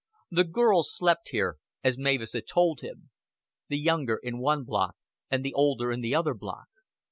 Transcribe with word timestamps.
The 0.31 0.45
girls 0.45 0.91
slept 0.91 1.29
here, 1.29 1.57
as 1.83 1.95
Mavis 1.99 2.33
had 2.33 2.47
told 2.47 2.81
him; 2.81 3.11
the 3.67 3.77
younger 3.77 4.19
in 4.23 4.39
one 4.39 4.63
block 4.63 4.95
and 5.29 5.45
the 5.45 5.53
older 5.53 5.91
in 5.91 6.01
the 6.01 6.15
other 6.15 6.33
block. 6.33 6.69